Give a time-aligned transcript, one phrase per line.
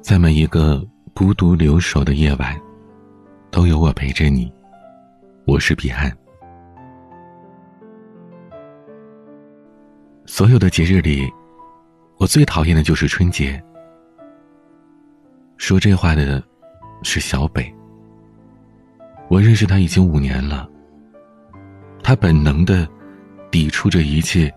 [0.00, 2.58] 在每一个孤独留守的夜晚，
[3.50, 4.52] 都有我陪着你。
[5.46, 6.10] 我是彼岸。
[10.26, 11.28] 所有的节日里，
[12.18, 13.62] 我最讨厌的就是春节。
[15.56, 16.42] 说这话的
[17.02, 17.72] 是小北。
[19.28, 20.68] 我认识他已经五年了。
[22.02, 22.88] 他本能的
[23.50, 24.52] 抵触着一切，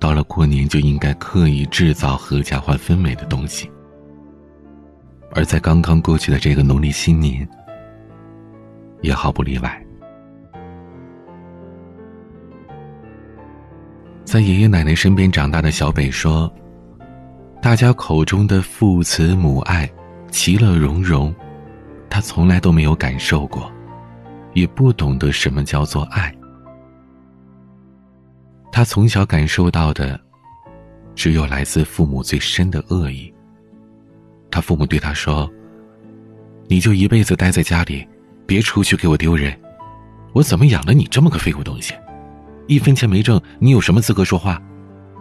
[0.00, 3.70] 到了过年就应该刻意制造合家欢氛围的东西。
[5.34, 7.48] 而在刚刚过去的这个农历新年，
[9.00, 9.82] 也毫不例外。
[14.24, 16.52] 在爷爷奶奶身边长大的小北说
[17.60, 19.90] ：“大家口中的父慈母爱、
[20.30, 21.34] 其乐融融，
[22.08, 23.70] 他从来都没有感受过，
[24.54, 26.34] 也不懂得什么叫做爱。
[28.70, 30.18] 他从小感受到的，
[31.14, 33.32] 只有来自父母最深的恶意。”
[34.52, 35.50] 他父母对他说
[36.68, 38.06] ：“你就一辈子待在家里，
[38.46, 39.58] 别出去给我丢人。
[40.34, 41.94] 我怎么养了你这么个废物东西？
[42.68, 44.60] 一分钱没挣，你有什么资格说话？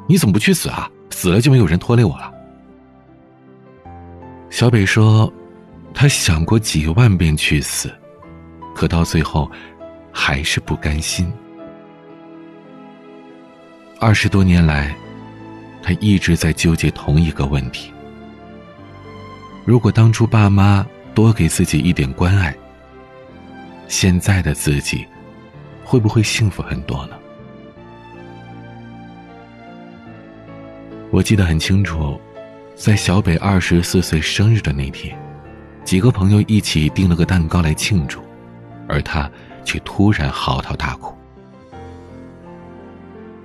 [0.06, 0.92] 你怎么不去死啊？
[1.12, 2.30] 死了就没有人拖累我了。”
[4.52, 5.32] 小北说
[5.96, 7.90] ：“他想过几万遍去死，
[8.76, 9.50] 可到最后，
[10.12, 11.32] 还是不甘心。
[13.98, 14.94] 二十多年来，
[15.82, 17.94] 他一直在纠结同一个问题。”
[19.64, 22.56] 如果当初爸妈多给自己一点关爱，
[23.88, 25.06] 现在的自己
[25.84, 27.16] 会不会幸福很多呢？
[31.12, 32.20] 我记得很清楚，
[32.76, 35.16] 在小北二十四岁生日的那天，
[35.84, 38.20] 几个朋友一起订了个蛋糕来庆祝，
[38.88, 39.30] 而他
[39.64, 41.16] 却突然嚎啕大哭。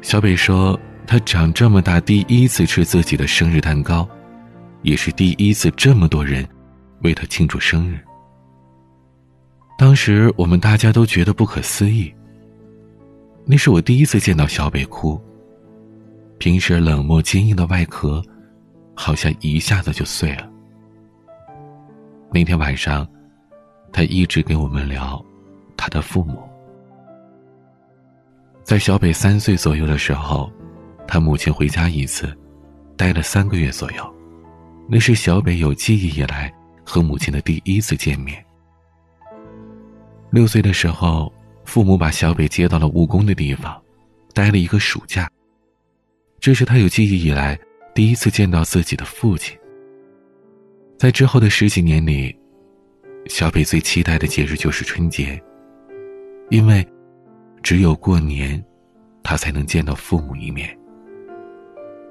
[0.00, 4.08] 小北说，他长这么大第一次吃自己的生日蛋糕。
[4.86, 6.48] 也是第一次这么多人
[7.02, 7.98] 为他庆祝生日。
[9.76, 12.14] 当时我们大家都觉得不可思议。
[13.44, 15.20] 那是我第一次见到小北哭。
[16.38, 18.22] 平时冷漠坚硬的外壳，
[18.94, 20.48] 好像一下子就碎了。
[22.30, 23.04] 那天晚上，
[23.92, 25.20] 他一直跟我们聊
[25.76, 26.40] 他的父母。
[28.62, 30.48] 在小北三岁左右的时候，
[31.08, 32.32] 他母亲回家一次，
[32.96, 34.15] 待了三个月左右。
[34.88, 36.52] 那是小北有记忆以来
[36.84, 38.44] 和母亲的第一次见面。
[40.30, 41.32] 六岁的时候，
[41.64, 43.82] 父母把小北接到了务工的地方，
[44.32, 45.28] 待了一个暑假。
[46.38, 47.58] 这是他有记忆以来
[47.94, 49.58] 第一次见到自己的父亲。
[50.96, 52.36] 在之后的十几年里，
[53.26, 55.42] 小北最期待的节日就是春节，
[56.50, 56.86] 因为
[57.60, 58.64] 只有过年，
[59.24, 60.78] 他才能见到父母一面。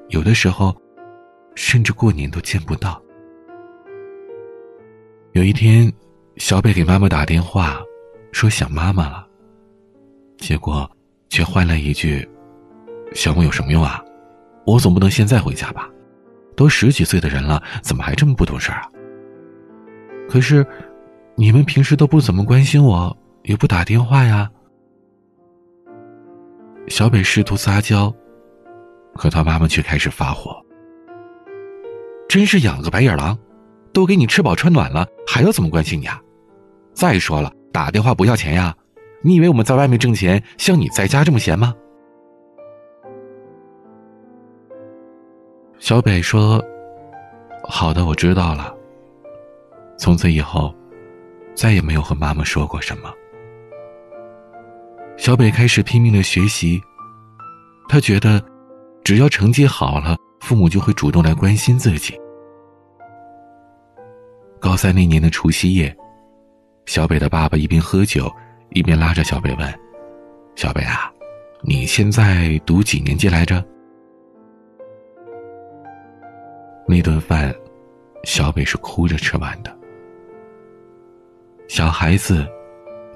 [0.10, 0.76] 有的时候。
[1.56, 3.02] 甚至过年都见不到。
[5.32, 5.92] 有一天，
[6.38, 7.82] 小北给妈妈打电话，
[8.32, 9.28] 说想妈妈了。
[10.38, 10.90] 结果，
[11.30, 12.28] 却换来一句
[13.14, 14.04] ：“想我有什么用啊？
[14.66, 15.90] 我总不能现在回家吧？
[16.56, 18.90] 都十几岁的人了，怎么还这么不懂事啊？”
[20.30, 20.66] 可是，
[21.36, 24.50] 你们平时都不怎么关心我，也不打电话呀。
[26.88, 28.14] 小北试图撒娇，
[29.16, 30.65] 可他妈妈却开始发火。
[32.36, 33.40] 真是养了个白眼狼，
[33.94, 36.22] 都给你吃饱穿暖了，还要怎么关心你啊？
[36.94, 38.76] 再说了，打电话不要钱呀？
[39.22, 41.74] 你以为我们在外面挣钱像你在家这么闲吗？
[45.80, 46.62] 小北说
[47.64, 48.76] ：“好的，我知道了。”
[49.98, 50.76] 从此以后，
[51.56, 53.10] 再也没有和妈妈说过什么。
[55.16, 56.82] 小北开始拼命的学习，
[57.88, 58.44] 他觉得，
[59.06, 62.14] 只要成绩好了，父母就会主动来关心自己。
[64.66, 65.96] 高三那年的除夕夜，
[66.88, 68.34] 小北的爸爸一边喝酒，
[68.72, 69.80] 一边拉着小北问
[70.58, 71.14] ：“小北啊，
[71.62, 73.64] 你现在读几年级来着？”
[76.90, 77.54] 那顿饭，
[78.24, 79.72] 小北是哭着吃完的。
[81.68, 82.44] 小孩子，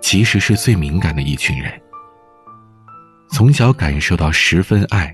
[0.02, 1.74] 其实是最敏感的一群人。
[3.32, 5.12] 从小感受到十分爱，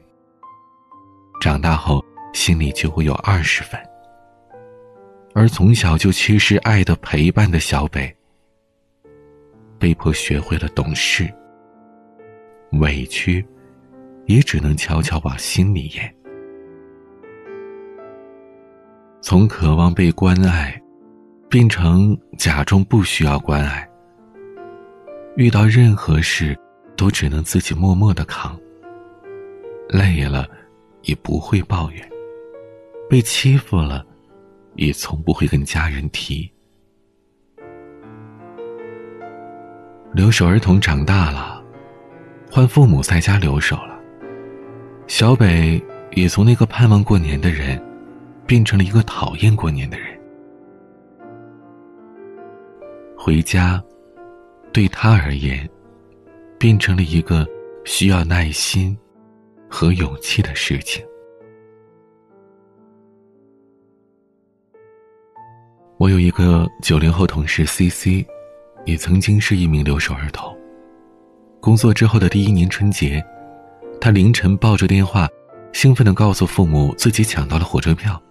[1.40, 2.04] 长大后
[2.34, 3.80] 心里就会有二十分。
[5.38, 8.16] 而从小就缺失爱的陪伴的小北，
[9.78, 11.30] 被迫学会了懂事，
[12.80, 13.46] 委屈，
[14.28, 16.16] 也只能悄悄往心里咽。
[19.20, 20.82] 从渴望被关爱，
[21.50, 23.86] 变成假装不需要关爱。
[25.36, 26.58] 遇到任何事，
[26.96, 28.58] 都只能自己默默的扛。
[29.90, 30.48] 累了，
[31.02, 32.02] 也不会抱怨；
[33.10, 34.06] 被欺负了。
[34.76, 36.50] 也从不会跟家人提。
[40.14, 41.62] 留守儿童长大了，
[42.50, 44.00] 换父母在家留守了。
[45.08, 47.82] 小北也从那个盼望过年的人，
[48.48, 50.08] 变成了一个讨厌过年的人。
[53.18, 53.84] 回家，
[54.72, 55.70] 对他而言，
[56.58, 57.46] 变成了一个
[57.84, 58.98] 需要耐心
[59.70, 61.06] 和勇气的事情。
[65.98, 68.28] 我有一个九零后同事 C C，
[68.84, 70.54] 也曾经是一名留守儿童。
[71.62, 73.26] 工作之后的第一年春节，
[74.02, 75.26] 他凌晨抱着电话，
[75.72, 78.22] 兴奋的告诉父母自己抢到了火车票。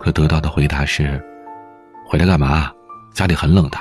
[0.00, 1.22] 可得到的回答是
[2.08, 2.72] ：“回来干嘛？
[3.12, 3.76] 家里很冷的，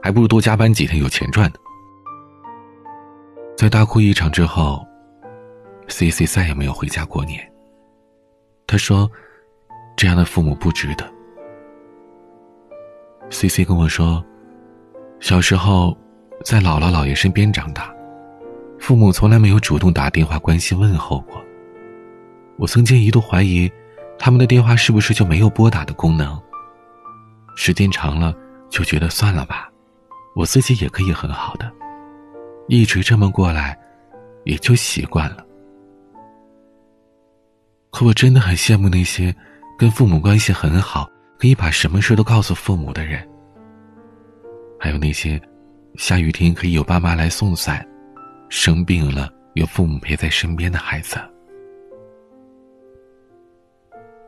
[0.00, 1.56] 还不如多加班几天有钱赚呢。”
[3.58, 4.86] 在大哭一场之后
[5.88, 7.40] ，C C 再也没有回家过年。
[8.68, 9.10] 他说
[9.96, 11.04] ：“这样的父母不值得。”
[13.30, 14.24] C C 跟我说，
[15.20, 15.96] 小时候
[16.44, 17.92] 在姥姥姥爷身边长大，
[18.78, 21.42] 父母从来没有主动打电话关心问候过。
[22.58, 23.70] 我曾经一度怀疑，
[24.18, 26.40] 他们的电话是不是就没有拨打的功能。
[27.56, 28.34] 时间长了，
[28.70, 29.70] 就觉得算了吧，
[30.36, 31.70] 我自己也可以很好的，
[32.68, 33.78] 一直这么过来，
[34.44, 35.44] 也就习惯了。
[37.90, 39.34] 可我真的很羡慕那些
[39.78, 41.08] 跟父母关系很好。
[41.42, 43.28] 可以把什么事都告诉父母的人，
[44.78, 45.42] 还有那些
[45.96, 47.84] 下雨天可以有爸妈来送伞，
[48.48, 51.18] 生病了有父母陪在身边的孩子。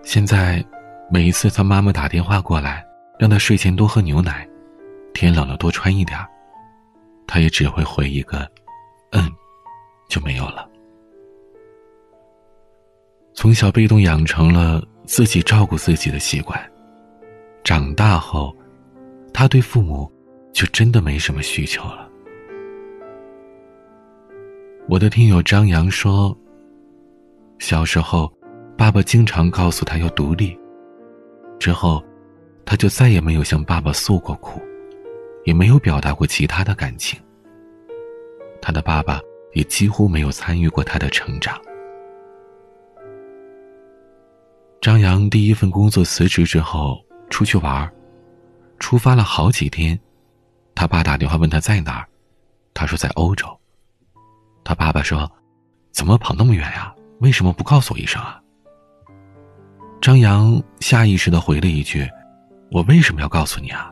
[0.03, 0.61] 现在，
[1.09, 2.85] 每一次他妈妈打电话过来，
[3.17, 4.45] 让他睡前多喝牛奶，
[5.13, 6.19] 天冷了多穿一点
[7.29, 8.39] 他也只会回一个
[9.15, 9.31] “嗯”，
[10.11, 10.69] 就没有了。
[13.35, 16.61] 从小被动养成了自己照顾自己的习惯。
[17.65, 18.55] 长大后，
[19.33, 20.13] 他对父母
[20.53, 22.07] 就真的没什么需求了。
[24.87, 26.37] 我的听友张扬说，
[27.59, 28.31] 小时候，
[28.77, 30.55] 爸爸经常告诉他要独立，
[31.59, 32.05] 之后，
[32.67, 34.61] 他就再也没有向爸爸诉过苦，
[35.45, 37.19] 也没有表达过其他的感情。
[38.61, 39.19] 他的爸爸
[39.55, 41.59] 也几乎没有参与过他的成长。
[44.83, 47.03] 张扬第一份工作辞职之后。
[47.35, 47.93] 出去玩
[48.79, 49.99] 出发了好几天，
[50.73, 52.07] 他爸打电话问他在哪儿，
[52.73, 53.49] 他说在欧洲。
[54.63, 55.29] 他爸爸说
[55.91, 56.95] ：“怎么跑那么远呀？
[57.19, 58.41] 为什么不告诉我一声啊？”
[60.01, 62.09] 张扬下意识的回了一句
[62.71, 63.91] ：“我为什么要告诉你啊？”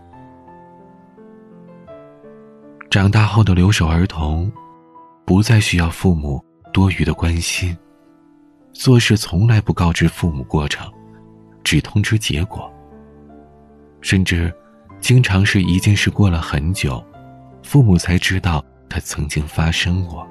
[2.88, 4.48] 长大后的留守儿童，
[5.26, 6.40] 不再需要父母
[6.72, 7.76] 多余的关心，
[8.72, 10.88] 做事从来不告知父母过程，
[11.64, 12.71] 只通知结果。
[14.02, 14.52] 甚至，
[15.00, 17.02] 经常是一件事过了很久，
[17.62, 20.28] 父母才知道它曾经发生过。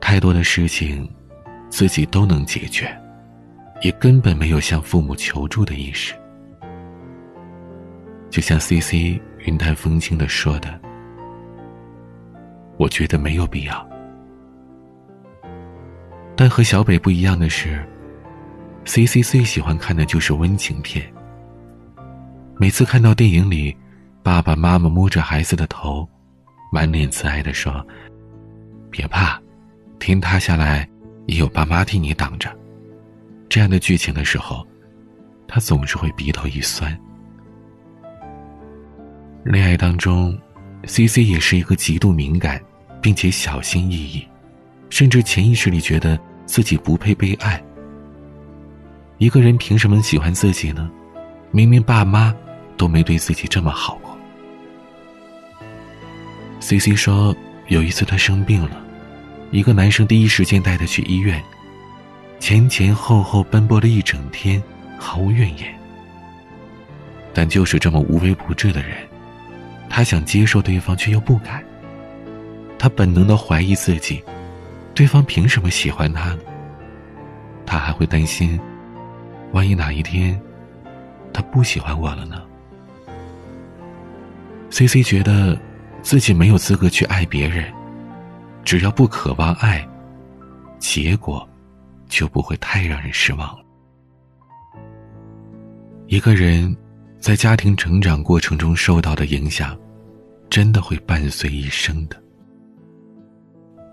[0.00, 1.10] 太多的事情，
[1.68, 2.94] 自己都能解决，
[3.82, 6.14] 也根本没有向父母求助的意识。
[8.30, 10.78] 就像 C C 云淡风轻的说的
[12.76, 13.88] ：“我觉得没有必要。”
[16.36, 17.82] 但和小北不一样的是
[18.84, 21.10] ，C C 最喜欢看的就是温情片。
[22.58, 23.76] 每次看到电影里，
[24.22, 26.08] 爸爸妈妈摸着孩子的头，
[26.72, 27.86] 满脸慈爱的说
[28.90, 29.38] ：“别怕，
[29.98, 30.88] 天塌下来
[31.26, 32.50] 也有爸妈替你挡着。”
[33.46, 34.66] 这样的剧情的时候，
[35.46, 36.98] 他总是会鼻头一酸。
[39.44, 40.36] 恋爱当中
[40.86, 42.58] ，C C 也是一个极度敏感，
[43.02, 44.26] 并且小心翼翼，
[44.88, 47.62] 甚至潜意识里觉得自己不配被爱。
[49.18, 50.90] 一个人凭什么喜欢自己呢？
[51.50, 52.34] 明明爸妈。
[52.76, 54.16] 都没对自己这么好过。
[56.60, 57.34] C C 说，
[57.68, 58.82] 有一次她生病了，
[59.50, 61.42] 一个男生第一时间带她去医院，
[62.38, 64.62] 前前后后奔波了一整天，
[64.98, 65.74] 毫无怨言。
[67.32, 68.96] 但就是这么无微不至的人，
[69.88, 71.62] 她想接受对方却又不敢。
[72.78, 74.22] 她本能的怀疑自己，
[74.94, 76.40] 对方凭什么喜欢她呢？
[77.64, 78.58] 她还会担心，
[79.52, 80.40] 万一哪一天，
[81.32, 82.42] 他不喜欢我了呢
[84.70, 85.58] ？C C 觉得，
[86.02, 87.72] 自己没有资格去爱别人，
[88.64, 89.86] 只要不渴望爱，
[90.78, 91.48] 结果
[92.08, 93.64] 就不会太让人失望了。
[96.08, 96.76] 一个人
[97.18, 99.76] 在家庭成长过程中受到的影响，
[100.48, 102.22] 真的会伴随一生的。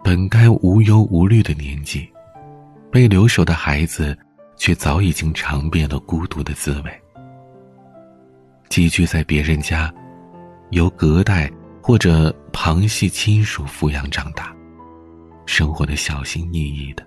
[0.03, 2.07] 本该无忧无虑的年纪，
[2.91, 4.15] 被留守的孩子
[4.57, 6.91] 却早已经尝遍了孤独的滋味。
[8.69, 9.91] 寄居在别人家，
[10.73, 11.51] 由隔代
[11.81, 14.55] 或者旁系亲属抚养长大，
[15.45, 17.05] 生活的小心翼翼的。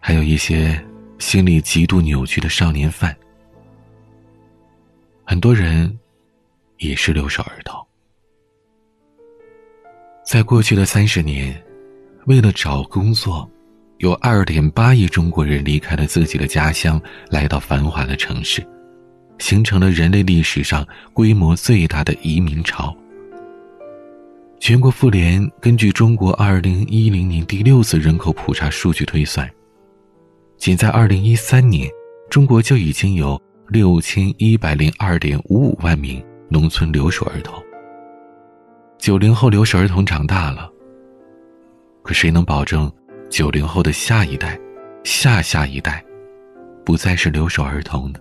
[0.00, 0.82] 还有一些
[1.18, 3.14] 心理极度扭曲的少年犯，
[5.22, 5.98] 很多人
[6.78, 7.78] 也是留守儿童。
[10.24, 11.62] 在过去的三十年，
[12.26, 13.48] 为了找工作，
[13.98, 18.66] 有二点八亿中国人离开了自己的家乡，来到繁华的城市，
[19.38, 22.96] 形成了人类历史上规模最大的移民潮。
[24.60, 29.50] 全国妇联根据中国二零一零年第六次人口普查数据推算，
[30.56, 31.90] 仅在二零一三年，
[32.30, 37.60] 中国就已经有六千一百零二点五五万名农村留守儿童。
[38.98, 40.70] 九零后留守儿童长大了，
[42.04, 42.90] 可谁能保证
[43.28, 44.56] 九零后的下一代、
[45.02, 46.04] 下下一代
[46.84, 48.20] 不再是留守儿童呢？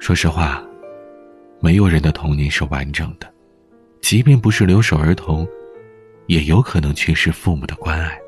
[0.00, 0.64] 说实话，
[1.60, 3.30] 没有人的童年是完整的，
[4.00, 5.46] 即便不是留守儿童，
[6.26, 8.18] 也有可能缺失父母的关爱。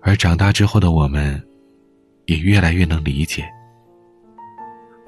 [0.00, 1.40] 而长大之后的我们，
[2.26, 3.48] 也越来越能理解，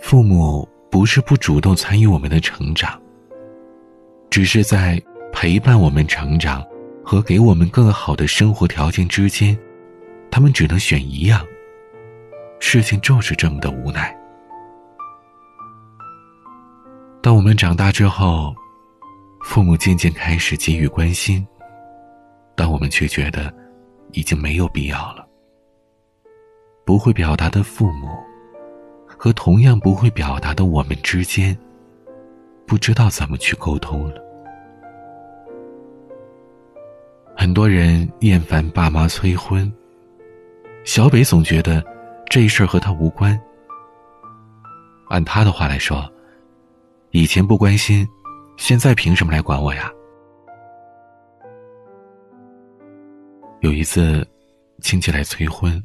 [0.00, 2.98] 父母不是不主动参与我们的成长。
[4.30, 6.64] 只是在陪伴我们成长
[7.02, 9.58] 和给我们更好的生活条件之间，
[10.30, 11.44] 他们只能选一样。
[12.60, 14.16] 事情就是这么的无奈。
[17.20, 18.54] 当我们长大之后，
[19.42, 21.46] 父母渐渐开始给予关心，
[22.54, 23.52] 但我们却觉得
[24.12, 25.26] 已经没有必要了。
[26.84, 28.08] 不会表达的父母，
[29.06, 31.56] 和同样不会表达的我们之间。
[32.66, 34.22] 不知道怎么去沟通了。
[37.34, 39.70] 很多人厌烦爸妈催婚，
[40.84, 41.82] 小北总觉得
[42.28, 43.38] 这事儿和他无关。
[45.08, 46.10] 按他的话来说，
[47.10, 48.06] 以前不关心，
[48.58, 49.90] 现在凭什么来管我呀？
[53.60, 54.26] 有一次，
[54.82, 55.82] 亲戚来催婚，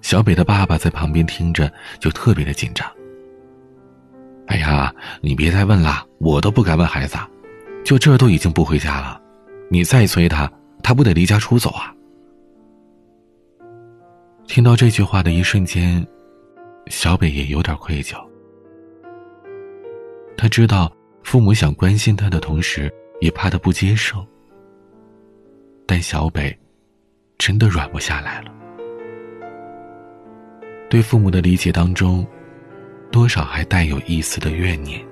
[0.00, 2.88] 小北的爸爸在旁边听着就特别的紧张。
[4.46, 7.18] 哎呀，你别再问了，我都不敢问孩子，
[7.84, 9.20] 就这都已经不回家了，
[9.68, 10.50] 你再催他，
[10.84, 11.92] 他不得离家出走啊？
[14.46, 16.06] 听到这句话的一瞬间，
[16.86, 18.16] 小北也有点愧疚。
[20.38, 20.90] 他知道
[21.22, 22.90] 父母想关心他的同时，
[23.20, 24.24] 也怕他不接受，
[25.84, 26.56] 但小北
[27.36, 28.50] 真的软不下来了。
[30.88, 32.26] 对父母的理解当中。
[33.10, 35.02] 多少还带有一丝的怨念。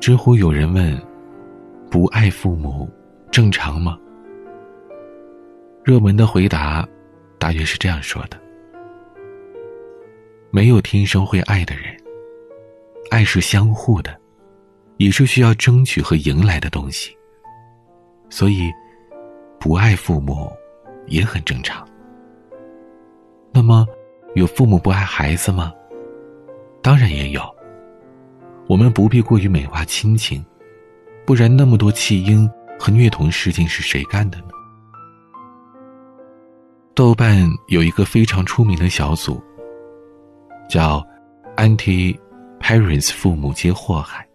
[0.00, 0.98] 知乎有人问
[1.90, 2.90] ：“不爱父母，
[3.30, 3.98] 正常吗？”
[5.84, 6.88] 热门的回答，
[7.38, 8.40] 大约是这样说的
[10.50, 11.94] ：“没有天生会爱的人，
[13.10, 14.18] 爱是相互的，
[14.96, 17.16] 也是需要争取和迎来的东西。
[18.28, 18.70] 所以，
[19.58, 20.52] 不爱父母
[21.06, 21.86] 也很正常。”
[23.52, 23.86] 那么。
[24.34, 25.72] 有父母不爱孩子吗？
[26.82, 27.40] 当然也有。
[28.68, 30.44] 我们不必过于美化亲情，
[31.24, 32.46] 不然那么多弃婴
[32.78, 34.48] 和虐童事件是谁干的呢？
[36.94, 39.42] 豆瓣有一个非常出名的小组，
[40.68, 41.02] 叫
[41.56, 42.14] “Anti
[42.66, 44.26] Parents”，父母皆祸害。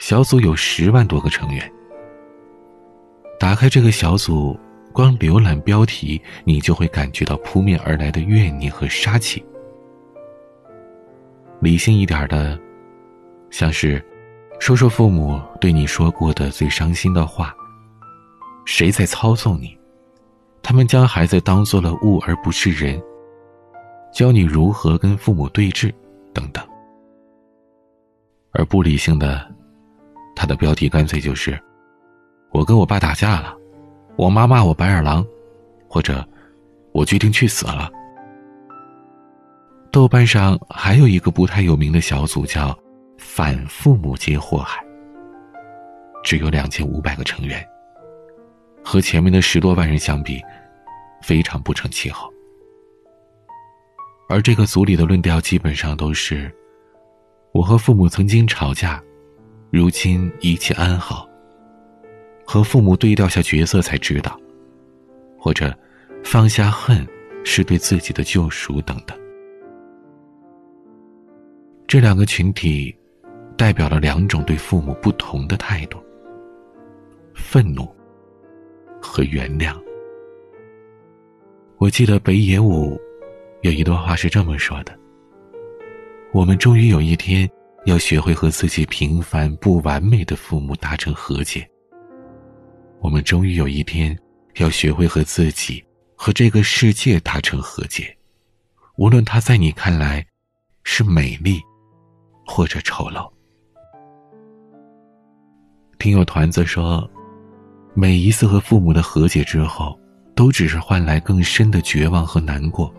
[0.00, 1.72] 小组有十万多个成员。
[3.38, 4.58] 打开这个小组。
[4.92, 9.44] 光浏览标题，你就会感觉到扑面而来的怨念和杀气。
[11.60, 12.58] 理性一点的，
[13.48, 14.04] 像是
[14.58, 17.54] 说说父母对你说过的最伤心的话。
[18.64, 19.78] 谁在操纵你？
[20.64, 23.00] 他们将孩子当做了物而不是人，
[24.12, 25.92] 教你如何跟父母对峙，
[26.34, 26.66] 等等。
[28.58, 29.48] 而不理性的，
[30.34, 31.56] 他的标题干脆就是
[32.50, 33.56] ：“我跟我爸打架了。”
[34.18, 35.24] 我妈骂我白眼狼，
[35.88, 36.26] 或者
[36.90, 37.88] 我决定去死了。
[39.92, 42.76] 豆瓣上还有一个不太有名的小组叫
[43.16, 44.84] “反父母皆祸害”，
[46.24, 47.64] 只有两千五百个成员，
[48.84, 50.42] 和前面的十多万人相比，
[51.22, 52.28] 非常不成气候。
[54.28, 56.52] 而这个组里的论调基本上都是：
[57.52, 59.02] 我和父母曾经吵架，
[59.70, 61.28] 如今一切安好。
[62.44, 64.38] 和父母对调下角色才知道，
[65.38, 65.76] 或者
[66.24, 67.06] 放下恨
[67.44, 69.18] 是对自己的救赎等等。
[71.86, 72.94] 这两个群体
[73.56, 75.98] 代表了两种对父母不同的态度：
[77.34, 77.86] 愤怒
[79.00, 79.74] 和原谅。
[81.78, 82.98] 我记得北野武
[83.62, 84.98] 有一段话是这么说的
[86.32, 87.48] ：“我们终于有一天
[87.84, 91.68] 要学会和自己平凡不完美的父母达成和解。
[93.00, 94.16] 我们终于有一天
[94.56, 98.16] 要学会和自己和这个世界达成和解，
[98.96, 100.24] 无论他在你看来
[100.84, 101.60] 是美丽
[102.46, 103.30] 或者丑陋。”
[105.98, 107.08] 听友团子说，
[107.94, 109.98] 每一次和父母的和解之后。
[110.38, 112.94] 都只是换来更深的绝望和难过。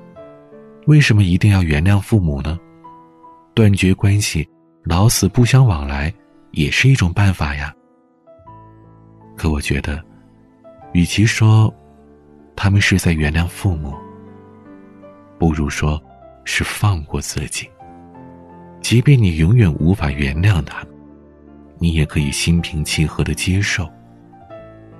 [0.87, 2.59] 为什么一定要原谅父母呢？
[3.59, 4.47] 断绝关系，
[4.85, 6.13] 老死不相往来，
[6.51, 7.75] 也是一种办法呀。
[9.35, 10.01] 可我觉得，
[10.93, 11.69] 与其说
[12.55, 13.93] 他们是在原谅父母，
[15.37, 16.01] 不如说
[16.45, 17.69] 是放过自己。
[18.79, 20.81] 即便你永远无法原谅他，
[21.79, 23.85] 你也可以心平气和的接受。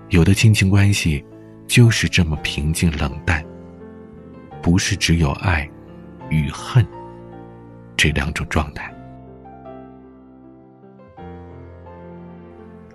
[0.10, 1.24] 有的亲情关系。
[1.66, 3.46] 就是这么平静冷淡，
[4.60, 5.70] 不是只有爱
[6.32, 6.84] 与恨
[8.00, 8.90] 这两种状态。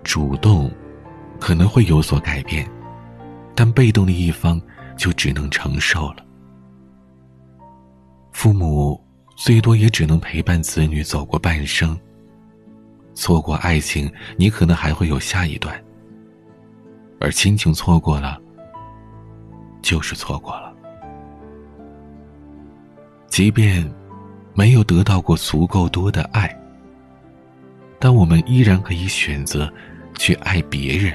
[0.03, 0.71] 主动
[1.39, 2.67] 可能会有所改变，
[3.53, 4.59] 但被动的一方
[4.97, 6.25] 就只能承受了。
[8.31, 8.99] 父母
[9.35, 11.95] 最多也只能陪伴子女走过半生。
[13.13, 15.71] 错过爱情，你可能还会有下一段；
[17.19, 18.41] 而亲情错过了。
[19.83, 20.73] 就是错过了，
[23.27, 23.87] 即便
[24.57, 26.57] 没有得到过足够多的爱，
[27.99, 29.71] 但我们依然可以选择
[30.17, 31.13] 去爱别人。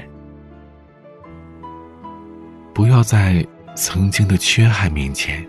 [2.71, 3.45] 不要在
[3.75, 5.45] 曾经的缺憾面前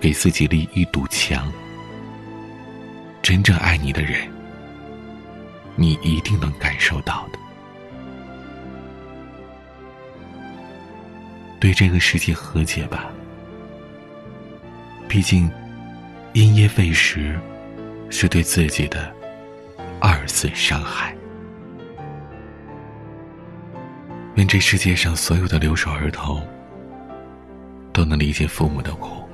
[0.00, 1.52] 给自己立一堵墙。
[3.22, 4.30] 真正爱你的人，
[5.74, 7.38] 你一定能感受到的。
[11.58, 13.06] 对这个世界和解吧，
[15.08, 15.50] 毕竟
[16.32, 17.38] 因噎废食
[18.10, 19.12] 是对自己的
[20.00, 21.16] 二次伤害。
[24.34, 26.46] 愿这世界上所有的留守儿童
[27.90, 29.26] 都能理解父母的苦，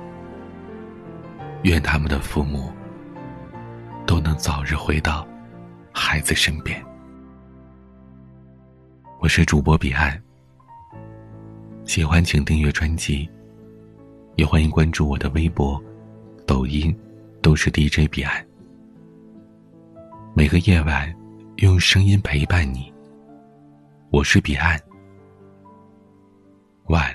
[1.63, 2.71] 愿他们的父母
[4.05, 5.27] 都能早日回到
[5.91, 6.81] 孩子身边。
[9.19, 10.17] 我是主播彼岸。
[11.83, 13.29] 喜欢请订阅专辑，
[14.35, 15.81] 也欢迎关注我的微博、
[16.53, 16.95] 抖音，
[17.41, 18.45] 都是 DJ 彼岸。
[20.35, 21.11] 每个夜晚，
[21.55, 22.93] 用声音陪伴你。
[24.11, 24.79] 我是彼岸，
[26.89, 27.11] 晚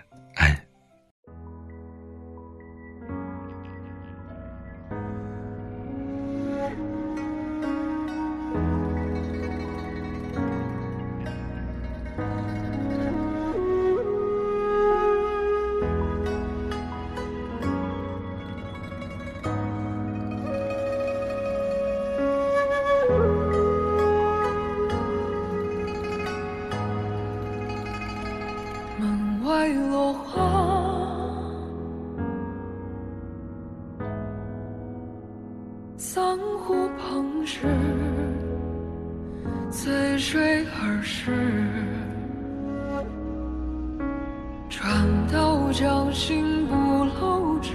[44.78, 47.74] 船到江心不露齿，